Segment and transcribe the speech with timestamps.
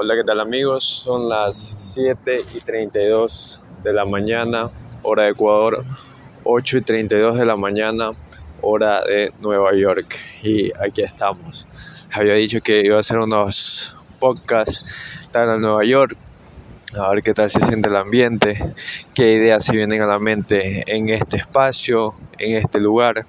[0.00, 0.84] Hola, ¿qué tal amigos?
[0.84, 4.70] Son las 7 y 32 de la mañana,
[5.02, 5.84] hora de Ecuador,
[6.44, 8.12] 8 y 32 de la mañana,
[8.62, 10.16] hora de Nueva York.
[10.44, 11.66] Y aquí estamos.
[12.12, 14.84] Había dicho que iba a hacer unos podcasts,
[15.20, 16.16] están en Nueva York,
[16.96, 18.72] a ver qué tal se siente el ambiente,
[19.14, 23.26] qué ideas se vienen a la mente en este espacio, en este lugar,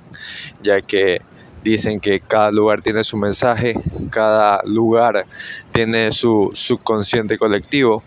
[0.61, 1.23] ya que
[1.63, 3.75] Dicen que cada lugar tiene su mensaje,
[4.11, 5.25] cada lugar
[5.73, 8.01] tiene su subconsciente colectivo.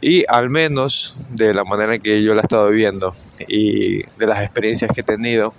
[0.00, 3.12] Y al menos de la manera que yo la he estado viviendo
[3.48, 5.52] y de las experiencias que he tenido,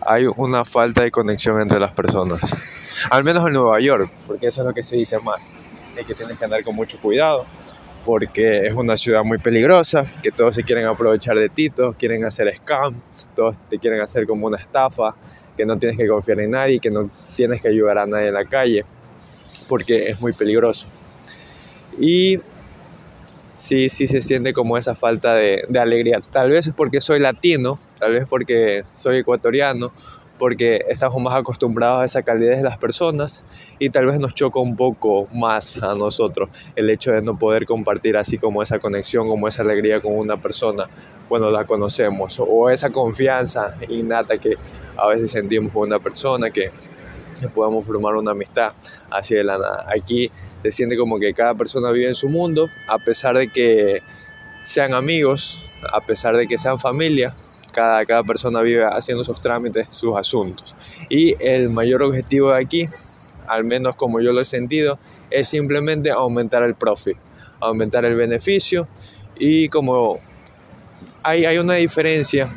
[0.00, 2.56] hay una falta de conexión entre las personas.
[3.10, 5.52] Al menos en Nueva York, porque eso es lo que se dice más.
[5.96, 7.44] Es que tienes que andar con mucho cuidado,
[8.04, 12.24] porque es una ciudad muy peligrosa, que todos se quieren aprovechar de ti, todos quieren
[12.24, 13.00] hacer scam,
[13.34, 15.14] todos te quieren hacer como una estafa
[15.58, 18.34] que no tienes que confiar en nadie, que no tienes que ayudar a nadie en
[18.34, 18.84] la calle,
[19.68, 20.86] porque es muy peligroso.
[21.98, 22.38] Y
[23.52, 26.20] sí, sí se siente como esa falta de, de alegría.
[26.20, 29.92] Tal vez es porque soy latino, tal vez porque soy ecuatoriano,
[30.38, 33.44] porque estamos más acostumbrados a esa calidez de las personas
[33.80, 37.66] y tal vez nos choca un poco más a nosotros el hecho de no poder
[37.66, 40.88] compartir así como esa conexión, como esa alegría con una persona
[41.28, 44.56] cuando la conocemos o esa confianza innata que
[44.96, 46.70] a veces sentimos con una persona que,
[47.54, 48.72] podamos formar una amistad
[49.10, 49.86] así de la nada.
[49.96, 50.28] Aquí
[50.64, 54.02] se siente como que cada persona vive en su mundo, a pesar de que
[54.64, 57.36] sean amigos, a pesar de que sean familia,
[57.72, 60.74] cada, cada persona vive haciendo sus trámites, sus asuntos.
[61.08, 62.88] Y el mayor objetivo de aquí,
[63.46, 64.98] al menos como yo lo he sentido,
[65.30, 67.18] es simplemente aumentar el profit,
[67.60, 68.88] aumentar el beneficio
[69.38, 70.18] y como
[71.22, 72.48] hay, una diferencia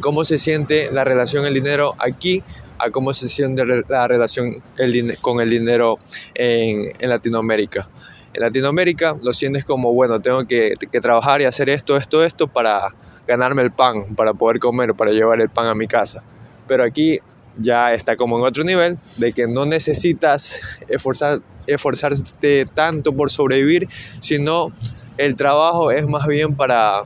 [0.00, 2.42] cómo se siente la relación el dinero aquí
[2.78, 5.98] a cómo se siente la relación el, con el dinero
[6.34, 7.88] en, en, Latinoamérica.
[8.32, 12.48] En Latinoamérica lo sientes como, bueno, tengo que, que, trabajar y hacer esto, esto, esto
[12.48, 12.88] para
[13.28, 16.24] ganarme el pan, para poder comer, para llevar el pan a mi casa.
[16.66, 17.20] Pero aquí
[17.58, 23.88] ya está como en otro nivel de que no necesitas esforzar, esforzarte tanto por sobrevivir,
[24.20, 24.72] sino
[25.16, 27.02] el trabajo es más bien para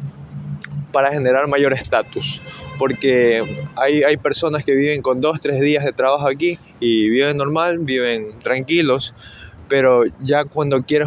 [0.98, 2.42] para generar mayor estatus.
[2.76, 7.36] Porque hay, hay personas que viven con dos, tres días de trabajo aquí y viven
[7.36, 9.14] normal, viven tranquilos,
[9.68, 11.06] pero ya cuando quieres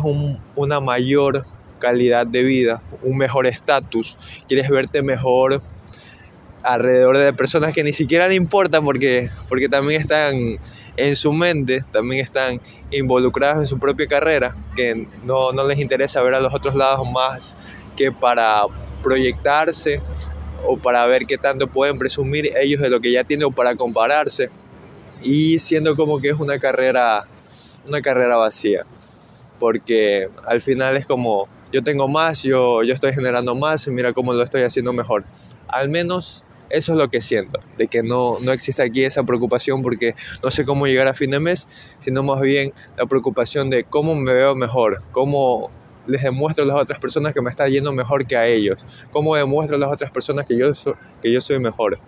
[0.55, 1.41] una mayor
[1.79, 5.61] calidad de vida, un mejor estatus, quieres verte mejor
[6.63, 10.57] alrededor de personas que ni siquiera le importa porque, porque también están
[10.95, 16.21] en su mente, también están involucradas en su propia carrera, que no, no les interesa
[16.21, 17.57] ver a los otros lados más
[17.97, 18.63] que para
[19.01, 20.01] proyectarse
[20.65, 23.75] o para ver qué tanto pueden presumir ellos de lo que ya tienen o para
[23.75, 24.49] compararse
[25.23, 27.25] y siendo como que es una carrera
[27.87, 28.85] una carrera vacía
[29.59, 34.13] porque al final es como yo tengo más, yo, yo estoy generando más y mira
[34.13, 35.23] cómo lo estoy haciendo mejor.
[35.67, 39.81] Al menos eso es lo que siento, de que no, no existe aquí esa preocupación
[39.81, 41.67] porque no sé cómo llegar a fin de mes,
[41.99, 45.69] sino más bien la preocupación de cómo me veo mejor, cómo,
[46.07, 48.83] les demuestro a las otras personas que me está yendo mejor que a ellos?
[49.11, 50.71] ¿Cómo demuestro a las otras personas que yo,
[51.21, 51.99] que yo soy mejor?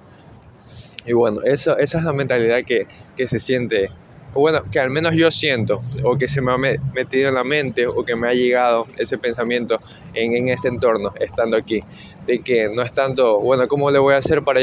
[1.05, 3.89] Y bueno, eso, esa es la mentalidad que, que se siente,
[4.33, 7.43] o bueno, que al menos yo siento, o que se me ha metido en la
[7.43, 9.79] mente, o que me ha llegado ese pensamiento
[10.13, 11.83] en, en este entorno, estando aquí.
[12.25, 14.61] De que no es tanto, bueno, ¿cómo le voy a hacer para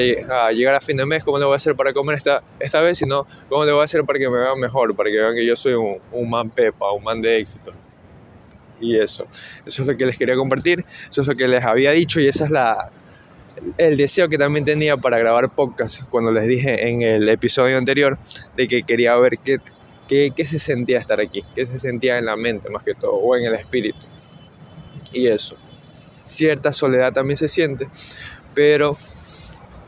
[0.50, 1.22] llegar a fin de mes?
[1.22, 2.96] ¿Cómo le voy a hacer para comer esta, esta vez?
[2.96, 4.96] Sino, ¿cómo le voy a hacer para que me vean mejor?
[4.96, 7.72] Para que vean que yo soy un, un man pepa, un man de éxito
[8.80, 9.26] y eso.
[9.66, 12.28] Eso es lo que les quería compartir, eso es lo que les había dicho y
[12.28, 12.90] esa es la,
[13.78, 18.18] el deseo que también tenía para grabar podcast cuando les dije en el episodio anterior
[18.56, 19.58] de que quería ver qué,
[20.08, 23.12] qué, qué se sentía estar aquí, qué se sentía en la mente más que todo
[23.12, 23.98] o en el espíritu.
[25.12, 25.56] Y eso.
[26.24, 27.88] Cierta soledad también se siente,
[28.54, 28.96] pero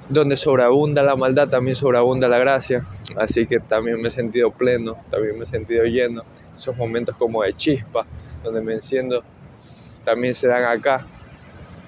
[0.09, 2.81] donde sobreabunda la maldad también sobreabunda la gracia.
[3.17, 6.25] Así que también me he sentido pleno, también me he sentido lleno.
[6.53, 8.07] Esos momentos como de chispa,
[8.43, 9.23] donde me enciendo,
[10.05, 11.07] también se dan acá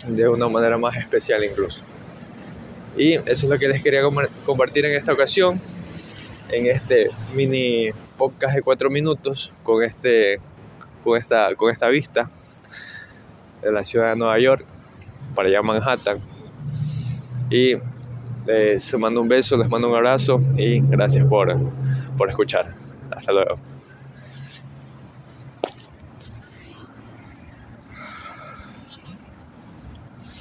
[0.07, 1.83] de una manera más especial incluso.
[2.97, 4.03] Y eso es lo que les quería
[4.45, 5.61] compartir en esta ocasión,
[6.51, 10.41] en este mini podcast de cuatro minutos, con, este,
[11.03, 12.31] con, esta, con esta vista
[13.63, 14.65] de la ciudad de Nueva York,
[15.35, 16.21] para allá Manhattan.
[17.51, 17.77] Y
[18.47, 21.57] les mando un beso, les mando un abrazo y gracias por,
[22.17, 22.75] por escuchar.
[23.11, 23.59] Hasta luego.